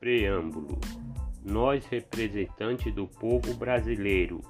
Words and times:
Preâmbulo. 0.00 0.80
Nós, 1.44 1.84
representantes 1.84 2.90
do 2.94 3.06
povo 3.06 3.52
brasileiro, 3.52 4.40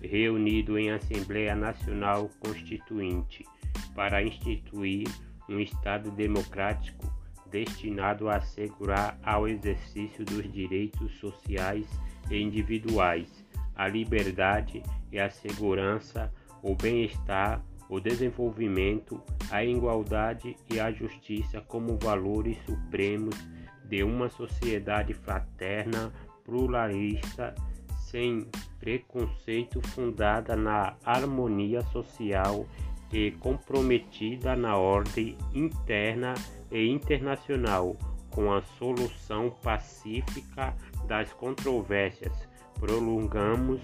reunido 0.00 0.78
em 0.78 0.92
Assembleia 0.92 1.56
Nacional 1.56 2.30
Constituinte, 2.38 3.44
para 3.92 4.22
instituir 4.22 5.08
um 5.48 5.58
Estado 5.58 6.12
democrático 6.12 7.12
destinado 7.50 8.28
a 8.28 8.36
assegurar 8.36 9.18
ao 9.24 9.48
exercício 9.48 10.24
dos 10.24 10.48
direitos 10.52 11.18
sociais 11.18 11.88
e 12.30 12.40
individuais, 12.40 13.44
a 13.74 13.88
liberdade 13.88 14.80
e 15.10 15.18
a 15.18 15.28
segurança, 15.28 16.32
o 16.62 16.76
bem-estar, 16.76 17.60
o 17.88 17.98
desenvolvimento, 17.98 19.20
a 19.50 19.64
igualdade 19.64 20.54
e 20.72 20.78
a 20.78 20.92
justiça 20.92 21.60
como 21.60 21.98
valores 21.98 22.56
supremos 22.64 23.34
de 23.90 24.04
uma 24.04 24.28
sociedade 24.28 25.12
fraterna, 25.12 26.12
pluralista, 26.44 27.54
sem 27.98 28.46
preconceito, 28.78 29.80
fundada 29.88 30.54
na 30.56 30.94
harmonia 31.04 31.82
social 31.82 32.66
e 33.12 33.32
comprometida 33.32 34.54
na 34.54 34.76
ordem 34.76 35.36
interna 35.52 36.34
e 36.70 36.88
internacional, 36.88 37.96
com 38.30 38.52
a 38.52 38.62
solução 38.62 39.50
pacífica 39.62 40.72
das 41.08 41.32
controvérsias. 41.32 42.48
Prolongamos, 42.78 43.80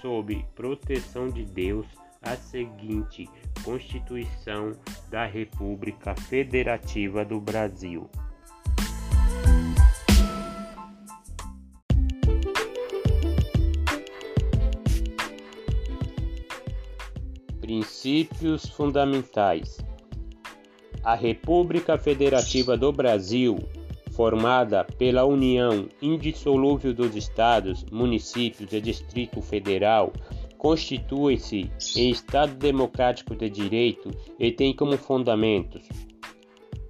sob 0.00 0.44
proteção 0.54 1.28
de 1.28 1.44
Deus, 1.44 1.86
a 2.22 2.34
seguinte 2.36 3.28
Constituição 3.62 4.72
da 5.10 5.26
República 5.26 6.14
Federativa 6.14 7.24
do 7.24 7.40
Brasil. 7.40 8.08
Princípios 17.66 18.68
fundamentais. 18.68 19.78
A 21.02 21.16
República 21.16 21.98
Federativa 21.98 22.76
do 22.76 22.92
Brasil, 22.92 23.58
formada 24.12 24.84
pela 24.84 25.24
união 25.24 25.88
indissolúvel 26.00 26.94
dos 26.94 27.16
estados, 27.16 27.84
municípios 27.90 28.72
e 28.72 28.80
Distrito 28.80 29.42
Federal, 29.42 30.12
constitui-se 30.56 31.68
em 31.96 32.10
Estado 32.10 32.54
democrático 32.54 33.34
de 33.34 33.50
direito 33.50 34.12
e 34.38 34.52
tem 34.52 34.72
como 34.72 34.96
fundamentos 34.96 35.88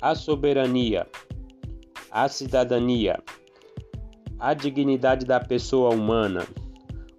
a 0.03 0.15
soberania, 0.15 1.07
a 2.11 2.29
cidadania, 2.29 3.19
a 4.39 4.53
dignidade 4.53 5.25
da 5.25 5.41
pessoa 5.41 5.95
humana, 5.95 6.47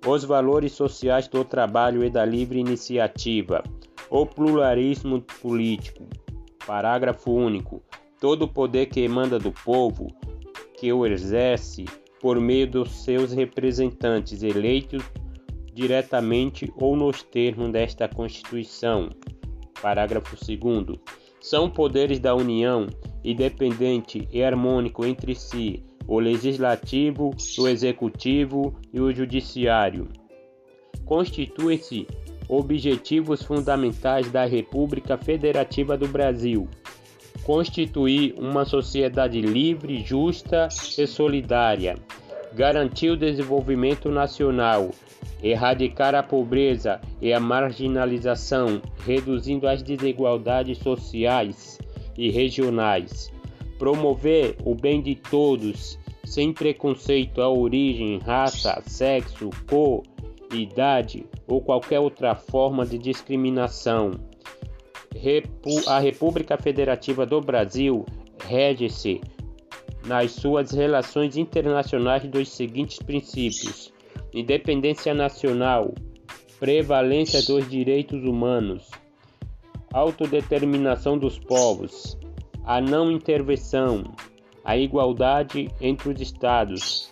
os 0.05 0.23
valores 0.23 0.71
sociais 0.71 1.27
do 1.27 1.43
trabalho 1.43 2.03
e 2.03 2.09
da 2.09 2.23
livre 2.23 2.59
iniciativa, 2.59 3.63
o 4.09 4.25
pluralismo 4.25 5.21
político. 5.41 6.05
Parágrafo 6.65 7.31
único. 7.31 7.81
Todo 8.19 8.43
o 8.43 8.47
poder 8.47 8.87
que 8.87 9.01
emana 9.01 9.37
do 9.37 9.51
povo, 9.51 10.07
que 10.77 10.91
o 10.91 11.05
exerce 11.05 11.85
por 12.19 12.39
meio 12.39 12.69
dos 12.69 13.03
seus 13.03 13.31
representantes 13.31 14.43
eleitos 14.43 15.03
diretamente 15.73 16.73
ou 16.75 16.95
nos 16.95 17.21
termos 17.21 17.71
desta 17.71 18.07
Constituição. 18.07 19.09
Parágrafo 19.81 20.35
2. 20.35 20.99
São 21.39 21.69
poderes 21.69 22.19
da 22.19 22.33
União, 22.33 22.87
independente 23.23 24.27
e 24.31 24.43
harmônico 24.43 25.05
entre 25.05 25.35
si, 25.35 25.83
o 26.07 26.19
legislativo, 26.19 27.35
o 27.59 27.67
executivo 27.67 28.73
e 28.93 28.99
o 28.99 29.13
judiciário. 29.13 30.07
Constituem-se 31.05 32.07
objetivos 32.47 33.43
fundamentais 33.43 34.31
da 34.31 34.45
República 34.45 35.17
Federativa 35.17 35.97
do 35.97 36.07
Brasil. 36.07 36.67
Constituir 37.43 38.33
uma 38.37 38.65
sociedade 38.65 39.41
livre, 39.41 39.99
justa 39.99 40.69
e 40.97 41.05
solidária. 41.05 41.97
Garantir 42.53 43.09
o 43.09 43.17
desenvolvimento 43.17 44.09
nacional. 44.09 44.91
Erradicar 45.43 46.15
a 46.15 46.23
pobreza 46.23 46.99
e 47.21 47.31
a 47.31 47.39
marginalização, 47.39 48.81
reduzindo 49.05 49.67
as 49.67 49.83
desigualdades 49.83 50.77
sociais 50.79 51.77
e 52.17 52.31
regionais 52.31 53.31
promover 53.77 54.55
o 54.63 54.75
bem 54.75 55.01
de 55.01 55.15
todos, 55.15 55.99
sem 56.23 56.51
preconceito 56.53 57.41
à 57.41 57.49
origem, 57.49 58.19
raça, 58.19 58.81
sexo, 58.85 59.49
cor, 59.69 60.03
idade 60.53 61.25
ou 61.47 61.61
qualquer 61.61 61.99
outra 61.99 62.35
forma 62.35 62.85
de 62.85 62.97
discriminação. 62.97 64.11
A 65.87 65.99
República 65.99 66.57
Federativa 66.57 67.25
do 67.25 67.41
Brasil 67.41 68.05
rege-se 68.45 69.19
nas 70.05 70.31
suas 70.31 70.71
relações 70.71 71.35
internacionais 71.37 72.23
dos 72.23 72.49
seguintes 72.49 72.99
princípios: 72.99 73.91
independência 74.33 75.13
nacional, 75.13 75.93
prevalência 76.59 77.41
dos 77.43 77.69
direitos 77.69 78.23
humanos, 78.23 78.89
autodeterminação 79.91 81.17
dos 81.17 81.39
povos, 81.39 82.17
a 82.67 82.81
não 82.81 83.09
intervenção, 83.09 84.03
a 84.65 84.75
igualdade 84.75 85.69
entre 85.79 86.09
os 86.09 86.19
Estados, 86.19 87.09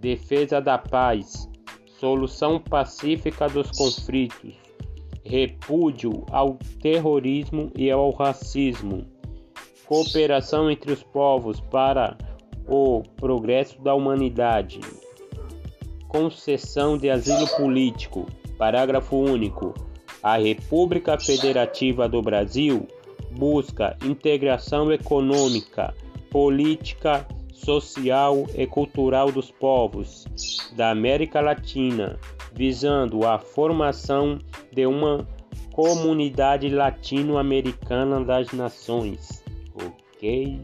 defesa 0.00 0.60
da 0.60 0.76
paz, 0.76 1.48
solução 2.00 2.58
pacífica 2.58 3.48
dos 3.48 3.70
conflitos, 3.70 4.52
repúdio 5.24 6.26
ao 6.32 6.58
terrorismo 6.82 7.70
e 7.76 7.88
ao 7.88 8.10
racismo, 8.10 9.06
cooperação 9.86 10.68
entre 10.68 10.90
os 10.90 11.04
povos 11.04 11.60
para 11.60 12.18
o 12.66 13.04
progresso 13.16 13.80
da 13.80 13.94
humanidade, 13.94 14.80
concessão 16.08 16.98
de 16.98 17.08
asilo 17.08 17.46
político. 17.56 18.26
Parágrafo 18.58 19.16
único. 19.16 19.72
A 20.22 20.36
República 20.36 21.18
Federativa 21.18 22.08
do 22.08 22.20
Brasil 22.20 22.86
busca 23.40 23.96
integração 24.04 24.92
econômica, 24.92 25.94
política, 26.30 27.26
social 27.54 28.46
e 28.54 28.66
cultural 28.66 29.32
dos 29.32 29.50
povos 29.50 30.26
da 30.76 30.90
América 30.90 31.40
Latina, 31.40 32.20
visando 32.52 33.26
a 33.26 33.38
formação 33.38 34.38
de 34.70 34.86
uma 34.86 35.26
comunidade 35.72 36.68
latino-americana 36.68 38.22
das 38.22 38.52
nações. 38.52 39.42
Ok? 39.74 40.60